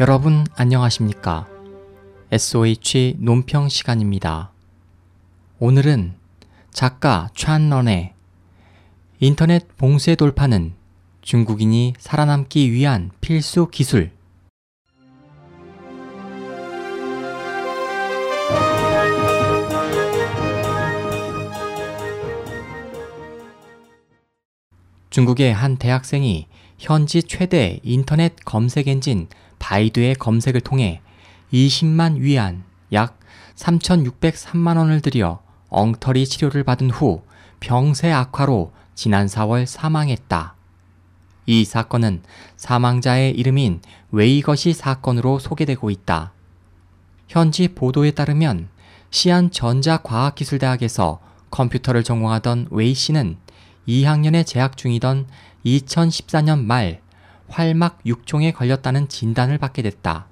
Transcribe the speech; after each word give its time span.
여러분 0.00 0.46
안녕하십니까? 0.54 1.48
SOH 2.30 3.16
논평 3.18 3.68
시간입니다. 3.68 4.52
오늘은 5.58 6.14
작가 6.70 7.28
찬런의 7.34 8.14
인터넷 9.18 9.76
봉쇄 9.76 10.14
돌파는 10.14 10.74
중국인이 11.20 11.94
살아남기 11.98 12.70
위한 12.70 13.10
필수 13.20 13.66
기술 13.72 14.12
중국의 25.10 25.52
한 25.52 25.76
대학생이 25.76 26.46
현지 26.78 27.24
최대 27.24 27.80
인터넷 27.82 28.36
검색 28.44 28.86
엔진 28.86 29.26
바이두의 29.58 30.14
검색을 30.16 30.60
통해 30.60 31.00
20만 31.52 32.18
위안 32.18 32.64
약 32.92 33.18
3,603만 33.56 34.76
원을 34.76 35.00
들여 35.00 35.40
엉터리 35.68 36.26
치료를 36.26 36.64
받은 36.64 36.90
후 36.90 37.22
병세 37.60 38.10
악화로 38.12 38.72
지난 38.94 39.26
4월 39.26 39.66
사망했다. 39.66 40.54
이 41.46 41.64
사건은 41.64 42.22
사망자의 42.56 43.32
이름인 43.32 43.80
웨이쩌시 44.10 44.74
사건으로 44.74 45.38
소개되고 45.38 45.90
있다. 45.90 46.32
현지 47.26 47.68
보도에 47.68 48.10
따르면 48.10 48.68
시안 49.10 49.50
전자과학기술대학에서 49.50 51.20
컴퓨터를 51.50 52.04
전공하던 52.04 52.68
웨이 52.70 52.94
씨는 52.94 53.38
2학년에 53.86 54.44
재학 54.44 54.76
중이던 54.76 55.26
2014년 55.64 56.64
말 56.64 57.00
활막 57.48 58.02
육종에 58.04 58.54
걸렸다는 58.54 59.08
진단을 59.08 59.58
받게 59.58 59.82
됐다. 59.82 60.26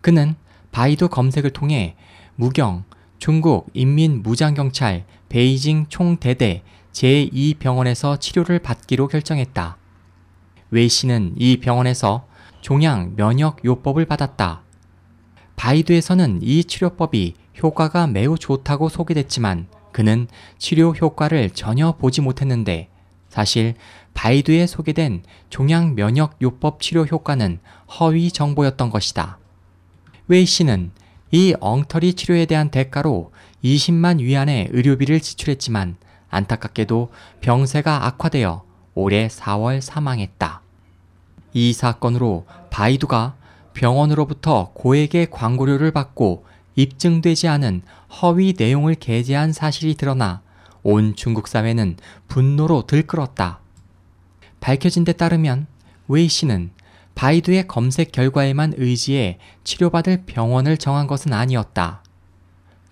그는 0.00 0.34
바이두 0.70 1.08
검색을 1.08 1.50
통해 1.50 1.96
무경 2.36 2.84
중국 3.18 3.68
인민무장경찰 3.74 5.04
베이징 5.28 5.86
총대대 5.88 6.62
제2병원에서 6.92 8.20
치료를 8.20 8.60
받기로 8.60 9.08
결정했다. 9.08 9.76
웨이 10.70 10.88
씨는 10.88 11.34
이 11.36 11.58
병원에서 11.58 12.26
종양 12.60 13.14
면역 13.16 13.64
요법을 13.64 14.06
받았다. 14.06 14.62
바이두에서는 15.56 16.40
이 16.42 16.64
치료법이 16.64 17.34
효과가 17.62 18.06
매우 18.06 18.38
좋다고 18.38 18.88
소개됐지만 18.88 19.66
그는 19.92 20.28
치료 20.58 20.92
효과를 20.92 21.50
전혀 21.50 21.92
보지 21.92 22.20
못했는데 22.20 22.88
사실 23.28 23.74
바이두에 24.14 24.66
소개된 24.66 25.22
종양 25.50 25.94
면역 25.94 26.36
요법 26.42 26.80
치료 26.80 27.04
효과는 27.04 27.60
허위 27.98 28.30
정보였던 28.30 28.90
것이다. 28.90 29.38
웨이 30.26 30.44
씨는 30.44 30.90
이 31.30 31.54
엉터리 31.60 32.14
치료에 32.14 32.46
대한 32.46 32.70
대가로 32.70 33.32
20만 33.62 34.20
위안의 34.20 34.68
의료비를 34.72 35.20
지출했지만 35.20 35.96
안타깝게도 36.30 37.10
병세가 37.40 38.06
악화되어 38.06 38.64
올해 38.94 39.28
4월 39.28 39.80
사망했다. 39.80 40.62
이 41.52 41.72
사건으로 41.72 42.46
바이두가 42.70 43.36
병원으로부터 43.74 44.72
고액의 44.74 45.30
광고료를 45.30 45.92
받고 45.92 46.44
입증되지 46.74 47.48
않은 47.48 47.82
허위 48.20 48.54
내용을 48.56 48.94
게재한 48.94 49.52
사실이 49.52 49.94
드러나 49.94 50.42
온 50.82 51.14
중국 51.16 51.48
사회는 51.48 51.96
분노로 52.28 52.86
들끓었다. 52.86 53.60
밝혀진 54.60 55.04
데 55.04 55.12
따르면 55.12 55.66
웨이 56.08 56.28
씨는 56.28 56.70
바이두의 57.14 57.66
검색 57.66 58.12
결과에만 58.12 58.74
의지해 58.76 59.38
치료받을 59.64 60.24
병원을 60.26 60.76
정한 60.76 61.06
것은 61.06 61.32
아니었다. 61.32 62.02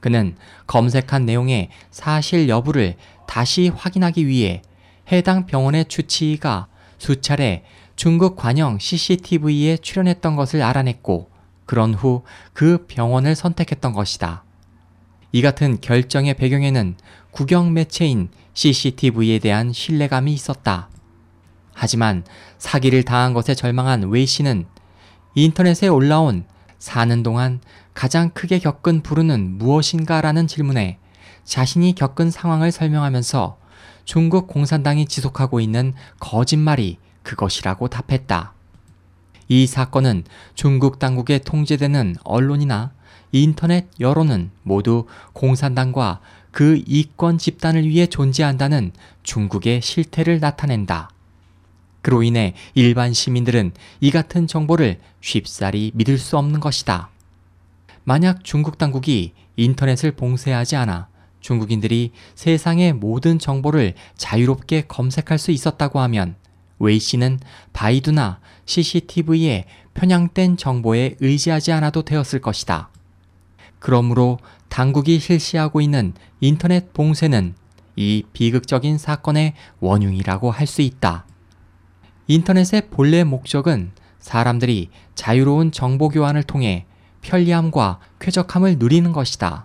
그는 0.00 0.36
검색한 0.66 1.24
내용의 1.26 1.70
사실 1.90 2.48
여부를 2.48 2.96
다시 3.26 3.68
확인하기 3.68 4.26
위해 4.26 4.62
해당 5.10 5.46
병원의 5.46 5.86
주치의가 5.86 6.68
수차례 6.98 7.64
중국 7.94 8.36
관영 8.36 8.78
CCTV에 8.78 9.78
출연했던 9.78 10.36
것을 10.36 10.62
알아냈고 10.62 11.30
그런 11.64 11.94
후 11.94 12.22
그 12.52 12.86
병원을 12.86 13.34
선택했던 13.34 13.92
것이다. 13.92 14.45
이 15.36 15.42
같은 15.42 15.82
결정의 15.82 16.32
배경에는 16.32 16.96
국영 17.30 17.74
매체인 17.74 18.30
CCTV에 18.54 19.38
대한 19.38 19.70
신뢰감이 19.70 20.32
있었다. 20.32 20.88
하지만 21.74 22.24
사기를 22.56 23.02
당한 23.02 23.34
것에 23.34 23.54
절망한 23.54 24.04
웨이 24.04 24.24
씨는 24.24 24.64
인터넷에 25.34 25.88
올라온 25.88 26.46
사는 26.78 27.22
동안 27.22 27.60
가장 27.92 28.30
크게 28.30 28.60
겪은 28.60 29.02
불운은 29.02 29.58
무엇인가 29.58 30.22
라는 30.22 30.46
질문에 30.46 30.98
자신이 31.44 31.94
겪은 31.94 32.30
상황을 32.30 32.72
설명하면서 32.72 33.58
중국 34.06 34.46
공산당이 34.46 35.04
지속하고 35.04 35.60
있는 35.60 35.92
거짓말이 36.18 36.96
그것이라고 37.22 37.88
답했다. 37.88 38.54
이 39.48 39.66
사건은 39.66 40.24
중국 40.54 40.98
당국에 40.98 41.40
통제되는 41.40 42.16
언론이나 42.24 42.95
인터넷 43.32 43.86
여론은 44.00 44.50
모두 44.62 45.06
공산당과 45.32 46.20
그 46.50 46.82
이권 46.86 47.38
집단을 47.38 47.88
위해 47.88 48.06
존재한다는 48.06 48.92
중국의 49.22 49.82
실태를 49.82 50.40
나타낸다. 50.40 51.10
그로 52.02 52.22
인해 52.22 52.54
일반 52.74 53.12
시민들은 53.12 53.72
이 54.00 54.10
같은 54.10 54.46
정보를 54.46 55.00
쉽사리 55.20 55.90
믿을 55.94 56.18
수 56.18 56.38
없는 56.38 56.60
것이다. 56.60 57.10
만약 58.04 58.44
중국 58.44 58.78
당국이 58.78 59.32
인터넷을 59.56 60.12
봉쇄하지 60.12 60.76
않아 60.76 61.08
중국인들이 61.40 62.12
세상의 62.34 62.92
모든 62.92 63.38
정보를 63.38 63.94
자유롭게 64.16 64.82
검색할 64.88 65.38
수 65.38 65.50
있었다고 65.50 66.00
하면 66.00 66.36
웨이 66.78 66.98
씨는 66.98 67.40
바이두나 67.72 68.40
CCTV의 68.64 69.64
편향된 69.94 70.56
정보에 70.56 71.16
의지하지 71.20 71.72
않아도 71.72 72.02
되었을 72.02 72.40
것이다. 72.40 72.90
그러므로 73.86 74.40
당국이 74.68 75.20
실시하고 75.20 75.80
있는 75.80 76.12
인터넷 76.40 76.92
봉쇄는 76.92 77.54
이 77.94 78.24
비극적인 78.32 78.98
사건의 78.98 79.54
원흉이라고 79.78 80.50
할 80.50 80.66
수 80.66 80.82
있다. 80.82 81.24
인터넷의 82.26 82.88
본래 82.90 83.22
목적은 83.22 83.92
사람들이 84.18 84.90
자유로운 85.14 85.70
정보 85.70 86.08
교환을 86.08 86.42
통해 86.42 86.84
편리함과 87.22 88.00
쾌적함을 88.18 88.78
누리는 88.78 89.12
것이다. 89.12 89.64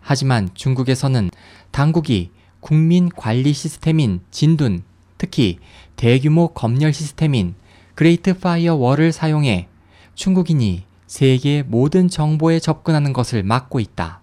하지만 0.00 0.48
중국에서는 0.54 1.28
당국이 1.72 2.30
국민 2.60 3.10
관리 3.10 3.52
시스템인 3.52 4.20
진둔, 4.30 4.82
특히 5.18 5.58
대규모 5.96 6.54
검열 6.54 6.94
시스템인 6.94 7.54
Great 7.96 8.38
Firewall을 8.38 9.12
사용해 9.12 9.68
중국인이 10.14 10.86
세계의 11.06 11.64
모든 11.64 12.08
정보에 12.08 12.58
접근하는 12.58 13.12
것을 13.12 13.42
막고 13.42 13.80
있다. 13.80 14.20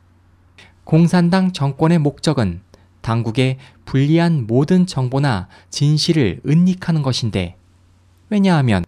공산당 0.84 1.54
정권의 1.54 2.00
목적은 2.00 2.62
당국에 3.02 3.58
불리한 3.86 4.48
모든 4.48 4.86
정보나 4.86 5.48
진실을 5.70 6.42
은닉하는 6.48 7.02
것인데, 7.02 7.58
왜냐하면 8.30 8.84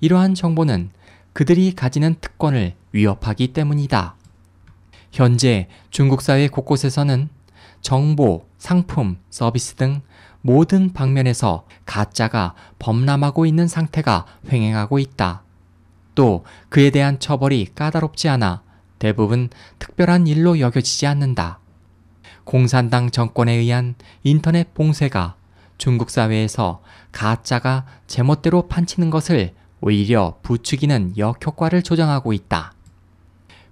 이러한 0.00 0.34
정보는 0.34 0.90
그들이 1.32 1.74
가지는 1.74 2.16
특권을 2.20 2.74
위협하기 2.92 3.52
때문이다. 3.52 4.16
현재 5.12 5.68
중국 5.90 6.22
사회 6.22 6.48
곳곳에서는 6.48 7.28
정보, 7.80 8.46
상품, 8.58 9.18
서비스 9.30 9.74
등 9.74 10.02
모든 10.42 10.92
방면에서 10.92 11.66
가짜가 11.86 12.54
범람하고 12.78 13.46
있는 13.46 13.68
상태가 13.68 14.26
횡행하고 14.50 14.98
있다. 14.98 15.42
또 16.14 16.44
그에 16.68 16.90
대한 16.90 17.18
처벌이 17.18 17.66
까다롭지 17.74 18.28
않아 18.28 18.62
대부분 18.98 19.48
특별한 19.78 20.26
일로 20.26 20.60
여겨지지 20.60 21.06
않는다. 21.06 21.58
공산당 22.44 23.10
정권에 23.10 23.52
의한 23.52 23.94
인터넷 24.22 24.74
봉쇄가 24.74 25.36
중국 25.78 26.10
사회에서 26.10 26.82
가짜가 27.12 27.86
제멋대로 28.06 28.68
판치는 28.68 29.10
것을 29.10 29.54
오히려 29.80 30.38
부추기는 30.42 31.14
역효과를 31.16 31.82
조장하고 31.82 32.32
있다. 32.32 32.74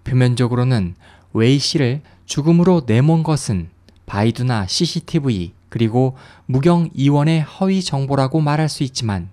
표면적으로는 0.04 0.94
웨이 1.34 1.58
씨를 1.58 2.00
죽음으로 2.24 2.82
내몬 2.86 3.22
것은 3.22 3.68
바이두나 4.06 4.66
CCTV 4.66 5.52
그리고 5.68 6.16
무경 6.46 6.88
2원의 6.94 7.42
허위 7.42 7.82
정보라고 7.82 8.40
말할 8.40 8.68
수 8.70 8.82
있지만 8.84 9.28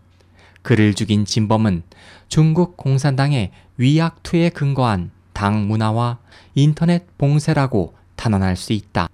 그를 0.65 0.95
죽인 0.95 1.25
진범은 1.25 1.83
중국 2.27 2.75
공산당의 2.75 3.51
위악투에 3.77 4.49
근거한 4.49 5.11
당 5.31 5.67
문화와 5.67 6.17
인터넷 6.55 7.05
봉쇄라고 7.19 7.93
탄원할 8.15 8.55
수 8.55 8.73
있다. 8.73 9.07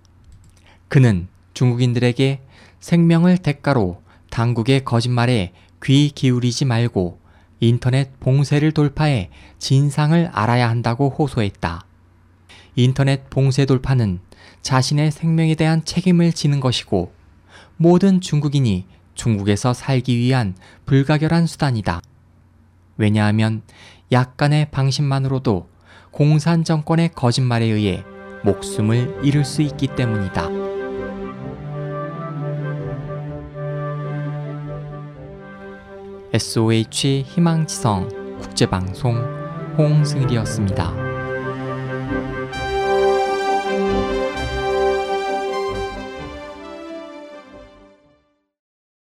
그는 0.88 1.28
중국인들에게 1.54 2.40
생명을 2.80 3.38
대가로 3.40 4.02
당국의 4.30 4.86
거짓말에 4.86 5.52
귀 5.84 6.12
기울이지 6.16 6.64
말고 6.64 7.20
인터넷 7.60 8.18
봉쇄를 8.22 8.72
돌파해 8.72 9.30
진상을 9.60 10.30
알아야 10.32 10.70
한다고 10.70 11.10
호소했다. 11.10 11.86
인터넷 12.78 13.30
봉쇄 13.30 13.66
돌파는 13.66 14.22
자신의 14.62 15.12
생명에 15.12 15.56
대한 15.56 15.84
책임을 15.84 16.32
지는 16.32 16.62
것이고 16.62 17.12
모든 17.76 18.22
중국인이 18.22 18.86
중국에서 19.14 19.74
살기 19.74 20.18
위한 20.18 20.56
불가결한 20.86 21.48
수단이다. 21.48 22.02
왜냐하면 22.98 23.62
약간의 24.12 24.70
방심만으로도 24.72 25.70
공산 26.12 26.64
정권의 26.64 27.12
거짓말에 27.16 27.66
의해 27.66 28.04
목숨을 28.44 29.20
잃을 29.24 29.46
수 29.46 29.62
있기 29.62 29.88
때문이다. 29.96 30.50
SOH 36.34 37.24
희망지성 37.28 38.40
국제방송 38.40 39.18
홍승일이었습니다. 39.78 40.94